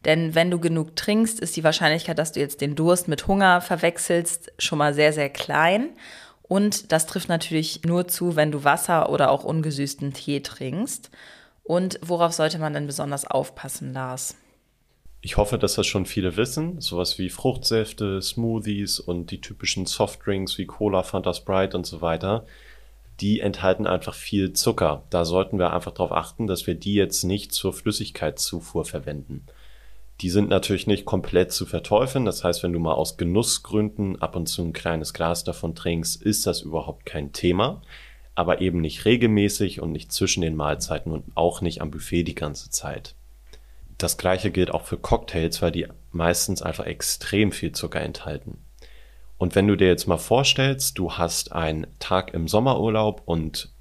Denn 0.05 0.33
wenn 0.33 0.49
du 0.49 0.59
genug 0.59 0.95
trinkst, 0.95 1.39
ist 1.39 1.55
die 1.55 1.63
Wahrscheinlichkeit, 1.63 2.17
dass 2.17 2.31
du 2.31 2.39
jetzt 2.39 2.61
den 2.61 2.75
Durst 2.75 3.07
mit 3.07 3.27
Hunger 3.27 3.61
verwechselst, 3.61 4.51
schon 4.57 4.79
mal 4.79 4.93
sehr, 4.93 5.13
sehr 5.13 5.29
klein. 5.29 5.89
Und 6.41 6.91
das 6.91 7.05
trifft 7.05 7.29
natürlich 7.29 7.83
nur 7.85 8.07
zu, 8.07 8.35
wenn 8.35 8.51
du 8.51 8.63
Wasser 8.63 9.09
oder 9.09 9.31
auch 9.31 9.43
ungesüßten 9.43 10.13
Tee 10.13 10.41
trinkst. 10.41 11.11
Und 11.63 11.99
worauf 12.01 12.33
sollte 12.33 12.57
man 12.57 12.73
denn 12.73 12.87
besonders 12.87 13.25
aufpassen, 13.25 13.93
Lars? 13.93 14.35
Ich 15.21 15.37
hoffe, 15.37 15.59
dass 15.59 15.75
das 15.75 15.85
schon 15.85 16.07
viele 16.07 16.35
wissen. 16.35 16.81
Sowas 16.81 17.19
wie 17.19 17.29
Fruchtsäfte, 17.29 18.21
Smoothies 18.21 18.99
und 18.99 19.29
die 19.29 19.39
typischen 19.39 19.85
Softdrinks 19.85 20.57
wie 20.57 20.65
Cola, 20.65 21.03
Fanta 21.03 21.33
Sprite 21.33 21.77
und 21.77 21.85
so 21.85 22.01
weiter. 22.01 22.45
Die 23.19 23.39
enthalten 23.39 23.85
einfach 23.85 24.15
viel 24.15 24.53
Zucker. 24.53 25.03
Da 25.11 25.25
sollten 25.25 25.59
wir 25.59 25.73
einfach 25.73 25.91
darauf 25.91 26.11
achten, 26.11 26.47
dass 26.47 26.65
wir 26.65 26.73
die 26.73 26.95
jetzt 26.95 27.23
nicht 27.23 27.53
zur 27.53 27.71
Flüssigkeitszufuhr 27.71 28.83
verwenden. 28.83 29.45
Die 30.21 30.29
sind 30.29 30.49
natürlich 30.49 30.85
nicht 30.85 31.05
komplett 31.05 31.51
zu 31.51 31.65
verteufeln. 31.65 32.25
Das 32.25 32.43
heißt, 32.43 32.61
wenn 32.61 32.73
du 32.73 32.79
mal 32.79 32.93
aus 32.93 33.17
Genussgründen 33.17 34.21
ab 34.21 34.35
und 34.35 34.47
zu 34.47 34.61
ein 34.61 34.73
kleines 34.73 35.13
Glas 35.13 35.43
davon 35.43 35.73
trinkst, 35.73 36.21
ist 36.21 36.45
das 36.45 36.61
überhaupt 36.61 37.07
kein 37.07 37.33
Thema. 37.33 37.81
Aber 38.35 38.61
eben 38.61 38.81
nicht 38.81 39.05
regelmäßig 39.05 39.81
und 39.81 39.91
nicht 39.91 40.11
zwischen 40.11 40.41
den 40.41 40.55
Mahlzeiten 40.55 41.11
und 41.11 41.25
auch 41.35 41.61
nicht 41.61 41.81
am 41.81 41.89
Buffet 41.89 42.23
die 42.23 42.35
ganze 42.35 42.69
Zeit. 42.69 43.15
Das 43.97 44.17
gleiche 44.17 44.51
gilt 44.51 44.71
auch 44.71 44.85
für 44.85 44.97
Cocktails, 44.97 45.61
weil 45.61 45.71
die 45.71 45.87
meistens 46.11 46.61
einfach 46.61 46.85
extrem 46.85 47.51
viel 47.51 47.71
Zucker 47.71 48.01
enthalten. 48.01 48.59
Und 49.37 49.55
wenn 49.55 49.67
du 49.67 49.75
dir 49.75 49.87
jetzt 49.87 50.07
mal 50.07 50.17
vorstellst, 50.17 50.99
du 50.99 51.13
hast 51.13 51.51
einen 51.51 51.87
Tag 51.97 52.33
im 52.35 52.47
Sommerurlaub 52.47 53.23
und 53.25 53.71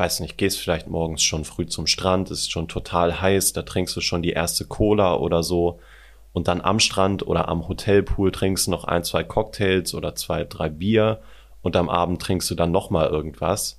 weiß 0.00 0.20
nicht, 0.20 0.38
gehst 0.38 0.58
vielleicht 0.58 0.88
morgens 0.88 1.22
schon 1.22 1.44
früh 1.44 1.66
zum 1.66 1.86
Strand, 1.86 2.30
ist 2.30 2.50
schon 2.50 2.68
total 2.68 3.20
heiß, 3.20 3.52
da 3.52 3.60
trinkst 3.60 3.94
du 3.94 4.00
schon 4.00 4.22
die 4.22 4.30
erste 4.30 4.64
Cola 4.64 5.14
oder 5.16 5.42
so. 5.42 5.78
Und 6.32 6.48
dann 6.48 6.62
am 6.62 6.80
Strand 6.80 7.26
oder 7.26 7.48
am 7.48 7.68
Hotelpool 7.68 8.32
trinkst 8.32 8.66
du 8.66 8.70
noch 8.70 8.84
ein, 8.84 9.04
zwei 9.04 9.24
Cocktails 9.24 9.94
oder 9.94 10.14
zwei, 10.14 10.44
drei 10.44 10.70
Bier. 10.70 11.20
Und 11.60 11.76
am 11.76 11.90
Abend 11.90 12.22
trinkst 12.22 12.50
du 12.50 12.54
dann 12.54 12.70
nochmal 12.70 13.08
irgendwas, 13.08 13.78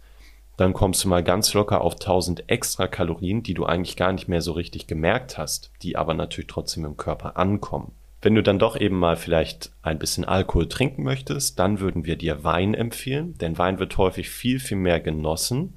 dann 0.58 0.74
kommst 0.74 1.04
du 1.04 1.10
mal 1.10 1.24
ganz 1.24 1.56
locker 1.56 1.82
auf 1.82 1.94
1000 1.94 2.48
extra 2.52 2.86
Kalorien, 2.86 3.42
die 3.42 3.56
du 3.56 3.66
eigentlich 3.66 3.96
gar 3.96 4.12
nicht 4.12 4.28
mehr 4.28 4.42
so 4.42 4.52
richtig 4.52 4.86
gemerkt 4.86 5.40
hast, 5.40 5.72
die 5.82 5.98
aber 5.98 6.14
natürlich 6.14 6.50
trotzdem 6.50 6.86
im 6.86 6.98
Körper 6.98 7.36
ankommen. 7.36 7.94
Wenn 8.22 8.36
du 8.36 8.44
dann 8.44 8.60
doch 8.60 8.80
eben 8.80 9.00
mal 9.00 9.16
vielleicht 9.16 9.72
ein 9.82 9.98
bisschen 9.98 10.26
Alkohol 10.26 10.70
trinken 10.70 11.02
möchtest, 11.02 11.58
dann 11.58 11.80
würden 11.80 12.06
wir 12.06 12.16
dir 12.16 12.44
Wein 12.44 12.76
empfehlen, 12.76 13.36
denn 13.40 13.58
Wein 13.58 13.80
wird 13.80 13.98
häufig 13.98 14.30
viel, 14.30 14.60
viel 14.60 14.78
mehr 14.78 15.00
genossen 15.00 15.74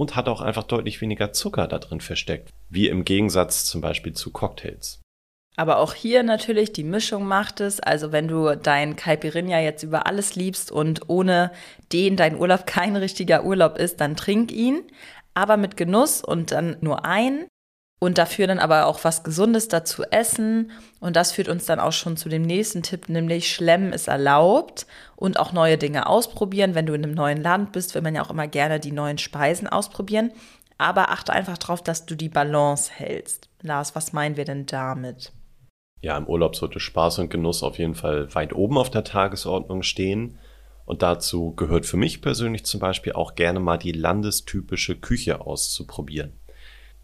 und 0.00 0.16
hat 0.16 0.28
auch 0.30 0.40
einfach 0.40 0.64
deutlich 0.64 1.02
weniger 1.02 1.34
Zucker 1.34 1.68
da 1.68 1.78
drin 1.78 2.00
versteckt, 2.00 2.48
wie 2.70 2.88
im 2.88 3.04
Gegensatz 3.04 3.66
zum 3.66 3.82
Beispiel 3.82 4.14
zu 4.14 4.30
Cocktails. 4.30 5.02
Aber 5.56 5.76
auch 5.78 5.92
hier 5.92 6.22
natürlich 6.22 6.72
die 6.72 6.84
Mischung 6.84 7.26
macht 7.26 7.60
es. 7.60 7.80
Also 7.80 8.10
wenn 8.10 8.26
du 8.26 8.56
dein 8.56 8.96
Caipirinha 8.96 9.60
jetzt 9.60 9.82
über 9.82 10.06
alles 10.06 10.36
liebst 10.36 10.72
und 10.72 11.10
ohne 11.10 11.52
den 11.92 12.16
dein 12.16 12.38
Urlaub 12.38 12.66
kein 12.66 12.96
richtiger 12.96 13.44
Urlaub 13.44 13.76
ist, 13.76 14.00
dann 14.00 14.16
trink 14.16 14.52
ihn, 14.52 14.84
aber 15.34 15.58
mit 15.58 15.76
Genuss 15.76 16.24
und 16.24 16.50
dann 16.50 16.78
nur 16.80 17.04
ein 17.04 17.46
und 18.00 18.16
dafür 18.18 18.46
dann 18.46 18.58
aber 18.58 18.86
auch 18.86 19.04
was 19.04 19.22
Gesundes 19.22 19.68
dazu 19.68 20.02
essen. 20.10 20.72
Und 21.00 21.16
das 21.16 21.32
führt 21.32 21.48
uns 21.48 21.66
dann 21.66 21.78
auch 21.78 21.92
schon 21.92 22.16
zu 22.16 22.28
dem 22.28 22.42
nächsten 22.42 22.82
Tipp, 22.82 23.08
nämlich 23.08 23.54
Schlemmen 23.54 23.92
ist 23.92 24.08
erlaubt 24.08 24.86
und 25.16 25.38
auch 25.38 25.52
neue 25.52 25.78
Dinge 25.78 26.06
ausprobieren. 26.06 26.74
Wenn 26.74 26.86
du 26.86 26.94
in 26.94 27.04
einem 27.04 27.14
neuen 27.14 27.40
Land 27.40 27.72
bist, 27.72 27.94
will 27.94 28.02
man 28.02 28.14
ja 28.14 28.24
auch 28.24 28.30
immer 28.30 28.48
gerne 28.48 28.80
die 28.80 28.90
neuen 28.90 29.18
Speisen 29.18 29.68
ausprobieren. 29.68 30.32
Aber 30.78 31.10
achte 31.10 31.34
einfach 31.34 31.58
darauf, 31.58 31.82
dass 31.82 32.06
du 32.06 32.16
die 32.16 32.30
Balance 32.30 32.90
hältst. 32.90 33.50
Lars, 33.60 33.94
was 33.94 34.14
meinen 34.14 34.38
wir 34.38 34.46
denn 34.46 34.64
damit? 34.64 35.32
Ja, 36.00 36.16
im 36.16 36.26
Urlaub 36.26 36.56
sollte 36.56 36.80
Spaß 36.80 37.18
und 37.18 37.28
Genuss 37.28 37.62
auf 37.62 37.78
jeden 37.78 37.94
Fall 37.94 38.34
weit 38.34 38.54
oben 38.54 38.78
auf 38.78 38.88
der 38.88 39.04
Tagesordnung 39.04 39.82
stehen. 39.82 40.38
Und 40.86 41.02
dazu 41.02 41.54
gehört 41.54 41.84
für 41.84 41.98
mich 41.98 42.22
persönlich 42.22 42.64
zum 42.64 42.80
Beispiel 42.80 43.12
auch 43.12 43.34
gerne 43.34 43.60
mal 43.60 43.76
die 43.76 43.92
landestypische 43.92 44.96
Küche 44.96 45.42
auszuprobieren. 45.42 46.39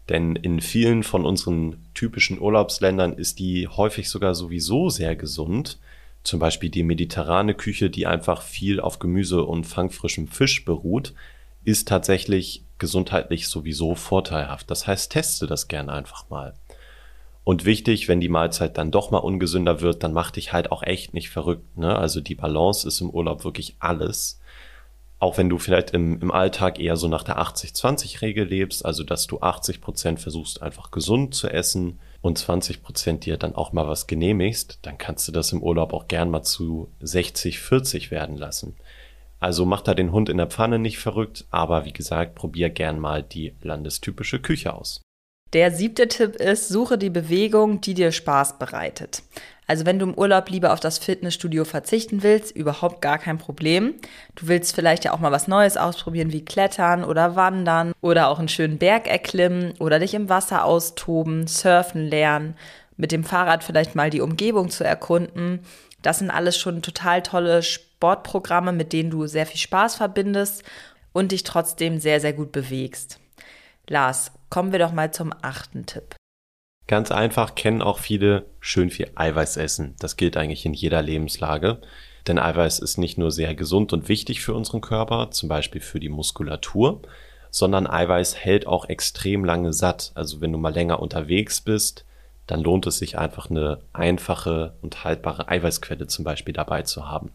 Denn 0.09 0.35
in 0.35 0.61
vielen 0.61 1.03
von 1.03 1.25
unseren 1.25 1.85
typischen 1.93 2.39
Urlaubsländern 2.39 3.13
ist 3.13 3.39
die 3.39 3.67
häufig 3.67 4.09
sogar 4.09 4.35
sowieso 4.35 4.89
sehr 4.89 5.15
gesund. 5.15 5.79
Zum 6.23 6.39
Beispiel 6.39 6.69
die 6.69 6.83
mediterrane 6.83 7.53
Küche, 7.53 7.89
die 7.89 8.07
einfach 8.07 8.41
viel 8.41 8.79
auf 8.79 8.99
Gemüse 8.99 9.43
und 9.43 9.65
fangfrischem 9.65 10.27
Fisch 10.27 10.63
beruht, 10.65 11.13
ist 11.63 11.87
tatsächlich 11.87 12.63
gesundheitlich 12.77 13.47
sowieso 13.47 13.95
vorteilhaft. 13.95 14.71
Das 14.71 14.87
heißt, 14.87 15.11
teste 15.11 15.47
das 15.47 15.67
gerne 15.67 15.91
einfach 15.91 16.29
mal. 16.29 16.53
Und 17.43 17.63
wichtig, 17.63 18.07
wenn 18.07 18.19
die 18.19 18.27
Mahlzeit 18.29 18.77
dann 18.77 18.91
doch 18.91 19.09
mal 19.09 19.19
ungesünder 19.19 19.79
wird, 19.79 20.03
dann 20.03 20.11
mach 20.11 20.31
dich 20.31 20.51
halt 20.51 20.71
auch 20.71 20.83
echt 20.83 21.13
nicht 21.13 21.29
verrückt. 21.29 21.77
Ne? 21.77 21.97
Also 21.97 22.19
die 22.19 22.35
Balance 22.35 22.85
ist 22.85 22.99
im 22.99 23.09
Urlaub 23.09 23.45
wirklich 23.45 23.75
alles. 23.79 24.41
Auch 25.19 25.37
wenn 25.37 25.49
du 25.49 25.57
vielleicht 25.57 25.91
im, 25.91 26.21
im 26.21 26.31
Alltag 26.31 26.79
eher 26.79 26.95
so 26.95 27.07
nach 27.07 27.23
der 27.23 27.39
80-20-Regel 27.39 28.45
lebst, 28.45 28.85
also 28.85 29.03
dass 29.03 29.25
du 29.25 29.39
80 29.39 29.81
Prozent 29.81 30.19
versuchst 30.19 30.61
einfach 30.61 30.91
gesund 30.91 31.33
zu 31.33 31.49
essen 31.49 31.99
und 32.21 32.37
20 32.37 32.83
Prozent 32.83 33.25
dir 33.25 33.37
dann 33.37 33.55
auch 33.55 33.73
mal 33.73 33.87
was 33.87 34.05
genehmigst, 34.05 34.79
dann 34.83 34.97
kannst 34.97 35.27
du 35.27 35.31
das 35.31 35.51
im 35.51 35.63
Urlaub 35.63 35.93
auch 35.93 36.07
gern 36.07 36.29
mal 36.29 36.43
zu 36.43 36.91
60-40 37.01 38.11
werden 38.11 38.37
lassen. 38.37 38.75
Also 39.39 39.65
mach 39.65 39.81
da 39.81 39.93
den 39.93 40.11
Hund 40.11 40.29
in 40.29 40.37
der 40.37 40.47
Pfanne 40.47 40.79
nicht 40.79 40.99
verrückt, 40.99 41.45
aber 41.49 41.85
wie 41.85 41.93
gesagt, 41.93 42.35
probier 42.35 42.69
gern 42.69 42.99
mal 42.99 43.23
die 43.23 43.55
landestypische 43.61 44.39
Küche 44.39 44.73
aus. 44.73 45.01
Der 45.53 45.71
siebte 45.71 46.07
Tipp 46.07 46.35
ist, 46.35 46.67
suche 46.67 46.97
die 46.97 47.09
Bewegung, 47.09 47.79
die 47.79 47.93
dir 47.93 48.11
Spaß 48.11 48.59
bereitet. 48.59 49.23
Also 49.67 49.85
wenn 49.85 49.99
du 49.99 50.05
im 50.05 50.13
Urlaub 50.13 50.49
lieber 50.49 50.71
auf 50.71 50.79
das 50.79 50.97
Fitnessstudio 50.97 51.65
verzichten 51.65 52.23
willst, 52.23 52.55
überhaupt 52.55 53.01
gar 53.01 53.17
kein 53.17 53.37
Problem. 53.37 53.95
Du 54.35 54.47
willst 54.47 54.73
vielleicht 54.73 55.03
ja 55.03 55.13
auch 55.13 55.19
mal 55.19 55.33
was 55.33 55.49
Neues 55.49 55.75
ausprobieren, 55.75 56.31
wie 56.31 56.45
Klettern 56.45 57.03
oder 57.03 57.35
Wandern 57.35 57.91
oder 58.01 58.29
auch 58.29 58.39
einen 58.39 58.47
schönen 58.47 58.77
Berg 58.77 59.07
erklimmen 59.07 59.73
oder 59.79 59.99
dich 59.99 60.13
im 60.13 60.29
Wasser 60.29 60.63
austoben, 60.63 61.47
surfen 61.47 62.07
lernen, 62.07 62.55
mit 62.95 63.11
dem 63.11 63.25
Fahrrad 63.25 63.63
vielleicht 63.63 63.93
mal 63.93 64.09
die 64.09 64.21
Umgebung 64.21 64.69
zu 64.69 64.85
erkunden. 64.85 65.59
Das 66.01 66.19
sind 66.19 66.31
alles 66.31 66.57
schon 66.57 66.81
total 66.81 67.21
tolle 67.21 67.61
Sportprogramme, 67.61 68.71
mit 68.71 68.93
denen 68.93 69.09
du 69.09 69.27
sehr 69.27 69.45
viel 69.45 69.59
Spaß 69.59 69.95
verbindest 69.95 70.63
und 71.11 71.33
dich 71.33 71.43
trotzdem 71.43 71.99
sehr, 71.99 72.21
sehr 72.21 72.33
gut 72.33 72.53
bewegst. 72.53 73.19
Lars, 73.89 74.31
kommen 74.49 74.71
wir 74.71 74.79
doch 74.79 74.93
mal 74.93 75.11
zum 75.11 75.33
achten 75.41 75.85
Tipp. 75.85 76.15
Ganz 76.87 77.11
einfach 77.11 77.55
kennen 77.55 77.81
auch 77.81 77.99
viele 77.99 78.45
schön 78.61 78.89
viel 78.89 79.11
Eiweiß 79.13 79.57
essen. 79.57 79.95
Das 79.99 80.15
gilt 80.15 80.37
eigentlich 80.37 80.65
in 80.65 80.73
jeder 80.73 81.01
Lebenslage. 81.01 81.79
Denn 82.27 82.39
Eiweiß 82.39 82.79
ist 82.79 82.97
nicht 82.97 83.17
nur 83.17 83.31
sehr 83.31 83.55
gesund 83.55 83.93
und 83.93 84.09
wichtig 84.09 84.41
für 84.41 84.53
unseren 84.53 84.81
Körper, 84.81 85.31
zum 85.31 85.47
Beispiel 85.47 85.81
für 85.81 85.99
die 85.99 86.09
Muskulatur, 86.09 87.01
sondern 87.51 87.87
Eiweiß 87.87 88.35
hält 88.35 88.67
auch 88.67 88.89
extrem 88.89 89.45
lange 89.45 89.73
satt. 89.73 90.11
Also 90.15 90.41
wenn 90.41 90.51
du 90.51 90.57
mal 90.57 90.73
länger 90.73 90.99
unterwegs 90.99 91.61
bist, 91.61 92.05
dann 92.45 92.61
lohnt 92.61 92.87
es 92.87 92.97
sich 92.97 93.17
einfach 93.17 93.49
eine 93.49 93.79
einfache 93.93 94.73
und 94.81 95.03
haltbare 95.03 95.49
Eiweißquelle 95.49 96.07
zum 96.07 96.23
Beispiel 96.23 96.53
dabei 96.53 96.81
zu 96.83 97.09
haben. 97.09 97.31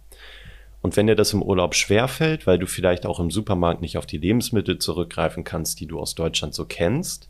Und 0.80 0.96
wenn 0.96 1.06
dir 1.06 1.14
das 1.14 1.32
im 1.32 1.42
Urlaub 1.42 1.74
schwerfällt, 1.74 2.46
weil 2.46 2.58
du 2.58 2.66
vielleicht 2.66 3.06
auch 3.06 3.20
im 3.20 3.30
Supermarkt 3.30 3.82
nicht 3.82 3.98
auf 3.98 4.06
die 4.06 4.18
Lebensmittel 4.18 4.78
zurückgreifen 4.78 5.44
kannst, 5.44 5.80
die 5.80 5.86
du 5.86 6.00
aus 6.00 6.14
Deutschland 6.14 6.54
so 6.54 6.64
kennst, 6.64 7.28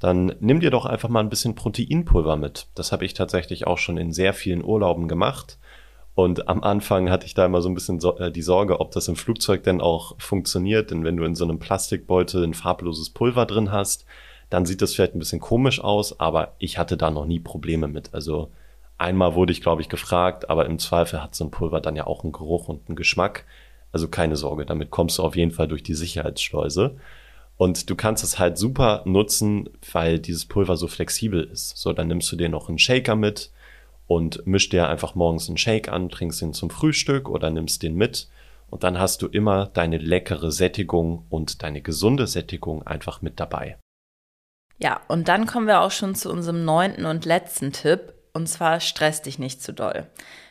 dann 0.00 0.36
nimm 0.40 0.60
dir 0.60 0.70
doch 0.70 0.86
einfach 0.86 1.08
mal 1.08 1.20
ein 1.20 1.28
bisschen 1.28 1.54
Proteinpulver 1.54 2.36
mit. 2.36 2.66
Das 2.74 2.92
habe 2.92 3.04
ich 3.04 3.14
tatsächlich 3.14 3.66
auch 3.66 3.78
schon 3.78 3.96
in 3.96 4.12
sehr 4.12 4.32
vielen 4.32 4.64
Urlauben 4.64 5.08
gemacht. 5.08 5.58
Und 6.14 6.48
am 6.48 6.62
Anfang 6.62 7.10
hatte 7.10 7.26
ich 7.26 7.34
da 7.34 7.46
immer 7.46 7.62
so 7.62 7.68
ein 7.68 7.74
bisschen 7.74 8.00
äh, 8.18 8.32
die 8.32 8.42
Sorge, 8.42 8.80
ob 8.80 8.90
das 8.90 9.08
im 9.08 9.16
Flugzeug 9.16 9.62
denn 9.62 9.80
auch 9.80 10.14
funktioniert. 10.18 10.90
Denn 10.90 11.04
wenn 11.04 11.16
du 11.16 11.24
in 11.24 11.34
so 11.34 11.44
einem 11.44 11.58
Plastikbeutel 11.58 12.44
ein 12.44 12.54
farbloses 12.54 13.10
Pulver 13.10 13.46
drin 13.46 13.70
hast, 13.72 14.04
dann 14.50 14.66
sieht 14.66 14.82
das 14.82 14.94
vielleicht 14.94 15.14
ein 15.14 15.20
bisschen 15.20 15.40
komisch 15.40 15.80
aus, 15.80 16.18
aber 16.18 16.54
ich 16.58 16.78
hatte 16.78 16.96
da 16.96 17.10
noch 17.10 17.26
nie 17.26 17.38
Probleme 17.38 17.86
mit. 17.86 18.14
Also 18.14 18.50
Einmal 18.98 19.36
wurde 19.36 19.52
ich, 19.52 19.62
glaube 19.62 19.80
ich, 19.80 19.88
gefragt, 19.88 20.50
aber 20.50 20.66
im 20.66 20.80
Zweifel 20.80 21.22
hat 21.22 21.36
so 21.36 21.44
ein 21.44 21.52
Pulver 21.52 21.80
dann 21.80 21.94
ja 21.94 22.08
auch 22.08 22.24
einen 22.24 22.32
Geruch 22.32 22.68
und 22.68 22.88
einen 22.88 22.96
Geschmack. 22.96 23.44
Also 23.92 24.08
keine 24.08 24.36
Sorge, 24.36 24.66
damit 24.66 24.90
kommst 24.90 25.18
du 25.18 25.22
auf 25.22 25.36
jeden 25.36 25.52
Fall 25.52 25.68
durch 25.68 25.84
die 25.84 25.94
Sicherheitsschleuse. 25.94 26.96
Und 27.58 27.90
du 27.90 27.96
kannst 27.96 28.22
es 28.22 28.38
halt 28.38 28.56
super 28.56 29.02
nutzen, 29.04 29.68
weil 29.92 30.20
dieses 30.20 30.46
Pulver 30.46 30.76
so 30.76 30.86
flexibel 30.86 31.42
ist. 31.42 31.76
So, 31.76 31.92
dann 31.92 32.06
nimmst 32.06 32.30
du 32.30 32.36
dir 32.36 32.48
noch 32.48 32.68
einen 32.68 32.78
Shaker 32.78 33.16
mit 33.16 33.50
und 34.06 34.46
misch 34.46 34.68
dir 34.68 34.88
einfach 34.88 35.16
morgens 35.16 35.48
einen 35.48 35.58
Shake 35.58 35.88
an, 35.88 36.08
trinkst 36.08 36.40
ihn 36.40 36.54
zum 36.54 36.70
Frühstück 36.70 37.28
oder 37.28 37.50
nimmst 37.50 37.82
den 37.82 37.96
mit. 37.96 38.28
Und 38.70 38.84
dann 38.84 38.98
hast 38.98 39.22
du 39.22 39.26
immer 39.26 39.66
deine 39.66 39.98
leckere 39.98 40.52
Sättigung 40.52 41.26
und 41.30 41.62
deine 41.62 41.82
gesunde 41.82 42.26
Sättigung 42.28 42.86
einfach 42.86 43.22
mit 43.22 43.40
dabei. 43.40 43.76
Ja, 44.78 45.00
und 45.08 45.26
dann 45.26 45.46
kommen 45.46 45.66
wir 45.66 45.80
auch 45.80 45.90
schon 45.90 46.14
zu 46.14 46.30
unserem 46.30 46.64
neunten 46.64 47.06
und 47.06 47.24
letzten 47.24 47.72
Tipp. 47.72 48.14
Und 48.32 48.46
zwar 48.48 48.78
stress 48.78 49.22
dich 49.22 49.40
nicht 49.40 49.62
zu 49.62 49.72
doll. 49.72 50.06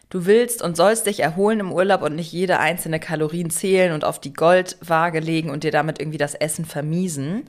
Du 0.10 0.26
willst 0.26 0.62
und 0.62 0.78
sollst 0.78 1.06
dich 1.06 1.20
erholen 1.20 1.60
im 1.60 1.74
Urlaub 1.74 2.02
und 2.02 2.16
nicht 2.16 2.32
jede 2.32 2.60
einzelne 2.60 3.00
Kalorien 3.00 3.50
zählen 3.50 3.92
und 3.92 4.06
auf 4.06 4.20
die 4.20 4.34
Goldwaage 4.34 5.20
legen 5.20 5.50
und 5.50 5.64
dir 5.64 5.72
damit 5.72 6.00
irgendwie 6.00 6.18
das 6.18 6.34
Essen 6.34 6.64
vermiesen. 6.64 7.44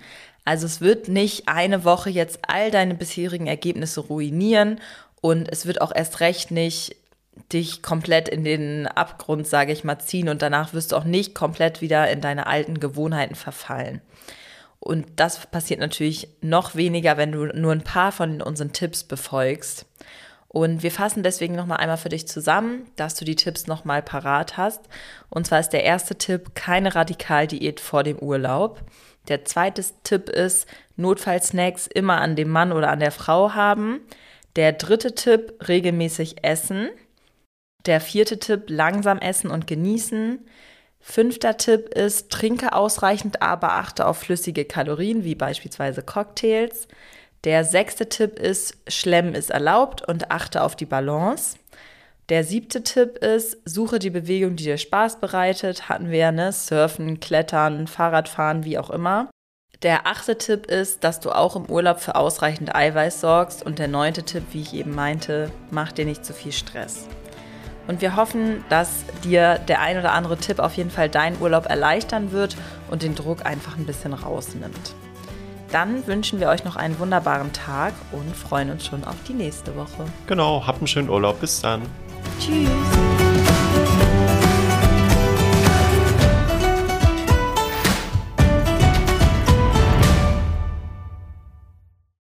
Also 0.44 0.66
es 0.66 0.80
wird 0.80 1.08
nicht 1.08 1.46
eine 1.46 1.84
Woche 1.84 2.10
jetzt 2.10 2.40
all 2.42 2.70
deine 2.70 2.94
bisherigen 2.94 3.46
Ergebnisse 3.46 4.00
ruinieren 4.00 4.80
und 5.20 5.48
es 5.52 5.66
wird 5.66 5.80
auch 5.80 5.94
erst 5.94 6.20
recht 6.20 6.50
nicht 6.50 6.96
dich 7.52 7.82
komplett 7.82 8.28
in 8.28 8.42
den 8.42 8.88
Abgrund, 8.88 9.46
sage 9.46 9.72
ich 9.72 9.84
mal, 9.84 9.98
ziehen 10.00 10.28
und 10.28 10.42
danach 10.42 10.74
wirst 10.74 10.90
du 10.90 10.96
auch 10.96 11.04
nicht 11.04 11.34
komplett 11.34 11.80
wieder 11.80 12.10
in 12.10 12.20
deine 12.20 12.46
alten 12.48 12.80
Gewohnheiten 12.80 13.36
verfallen. 13.36 14.00
Und 14.80 15.06
das 15.16 15.46
passiert 15.46 15.80
natürlich 15.80 16.28
noch 16.40 16.74
weniger, 16.74 17.16
wenn 17.16 17.32
du 17.32 17.46
nur 17.46 17.72
ein 17.72 17.82
paar 17.82 18.12
von 18.12 18.40
unseren 18.42 18.72
Tipps 18.72 19.04
befolgst. 19.04 19.86
Und 20.48 20.82
wir 20.82 20.90
fassen 20.90 21.22
deswegen 21.22 21.54
nochmal 21.54 21.78
einmal 21.78 21.98
für 21.98 22.08
dich 22.08 22.26
zusammen, 22.26 22.90
dass 22.96 23.14
du 23.14 23.24
die 23.24 23.36
Tipps 23.36 23.66
nochmal 23.66 24.02
parat 24.02 24.56
hast. 24.56 24.80
Und 25.28 25.46
zwar 25.46 25.60
ist 25.60 25.70
der 25.70 25.84
erste 25.84 26.16
Tipp 26.16 26.54
keine 26.54 26.94
Radikaldiät 26.94 27.80
vor 27.80 28.02
dem 28.02 28.18
Urlaub. 28.18 28.80
Der 29.28 29.44
zweite 29.44 29.84
Tipp 30.04 30.30
ist 30.30 30.66
Notfallsnacks 30.96 31.86
immer 31.86 32.20
an 32.20 32.34
dem 32.34 32.48
Mann 32.48 32.72
oder 32.72 32.90
an 32.90 33.00
der 33.00 33.12
Frau 33.12 33.52
haben. 33.52 34.00
Der 34.56 34.72
dritte 34.72 35.14
Tipp 35.14 35.52
regelmäßig 35.68 36.42
essen. 36.42 36.88
Der 37.84 38.00
vierte 38.00 38.38
Tipp 38.38 38.64
langsam 38.68 39.18
essen 39.18 39.50
und 39.50 39.66
genießen. 39.66 40.46
Fünfter 40.98 41.58
Tipp 41.58 41.90
ist 41.90 42.30
trinke 42.30 42.72
ausreichend, 42.72 43.42
aber 43.42 43.72
achte 43.72 44.06
auf 44.06 44.18
flüssige 44.18 44.64
Kalorien 44.64 45.24
wie 45.24 45.34
beispielsweise 45.34 46.02
Cocktails. 46.02 46.88
Der 47.44 47.64
sechste 47.64 48.08
Tipp 48.08 48.38
ist, 48.38 48.76
Schlemmen 48.88 49.34
ist 49.34 49.50
erlaubt 49.50 50.06
und 50.06 50.30
achte 50.30 50.62
auf 50.62 50.74
die 50.74 50.86
Balance. 50.86 51.56
Der 52.28 52.44
siebte 52.44 52.82
Tipp 52.82 53.18
ist, 53.18 53.56
suche 53.64 53.98
die 53.98 54.10
Bewegung, 54.10 54.56
die 54.56 54.64
dir 54.64 54.76
Spaß 54.76 55.20
bereitet. 55.20 55.88
Hatten 55.88 56.10
wir, 56.10 56.30
ne? 56.32 56.52
Surfen, 56.52 57.20
Klettern, 57.20 57.86
Fahrradfahren, 57.86 58.64
wie 58.64 58.76
auch 58.78 58.90
immer. 58.90 59.30
Der 59.82 60.06
achte 60.08 60.36
Tipp 60.36 60.66
ist, 60.66 61.04
dass 61.04 61.20
du 61.20 61.30
auch 61.30 61.54
im 61.54 61.66
Urlaub 61.66 62.00
für 62.00 62.16
ausreichend 62.16 62.74
Eiweiß 62.74 63.20
sorgst. 63.20 63.64
Und 63.64 63.78
der 63.78 63.88
neunte 63.88 64.24
Tipp, 64.24 64.42
wie 64.50 64.60
ich 64.60 64.74
eben 64.74 64.94
meinte, 64.94 65.50
mach 65.70 65.92
dir 65.92 66.04
nicht 66.04 66.24
zu 66.24 66.34
viel 66.34 66.52
Stress. 66.52 67.06
Und 67.86 68.02
wir 68.02 68.16
hoffen, 68.16 68.64
dass 68.68 69.04
dir 69.24 69.58
der 69.60 69.80
ein 69.80 69.98
oder 69.98 70.12
andere 70.12 70.36
Tipp 70.36 70.58
auf 70.58 70.74
jeden 70.74 70.90
Fall 70.90 71.08
deinen 71.08 71.40
Urlaub 71.40 71.66
erleichtern 71.66 72.32
wird 72.32 72.56
und 72.90 73.02
den 73.02 73.14
Druck 73.14 73.46
einfach 73.46 73.78
ein 73.78 73.86
bisschen 73.86 74.12
rausnimmt. 74.12 74.94
Dann 75.70 76.06
wünschen 76.06 76.40
wir 76.40 76.48
euch 76.48 76.64
noch 76.64 76.76
einen 76.76 76.98
wunderbaren 76.98 77.52
Tag 77.52 77.92
und 78.12 78.34
freuen 78.34 78.70
uns 78.70 78.86
schon 78.86 79.04
auf 79.04 79.16
die 79.26 79.34
nächste 79.34 79.76
Woche. 79.76 80.06
Genau, 80.26 80.66
habt 80.66 80.78
einen 80.78 80.86
schönen 80.86 81.10
Urlaub. 81.10 81.40
Bis 81.40 81.60
dann. 81.60 81.82
Tschüss. 82.40 83.17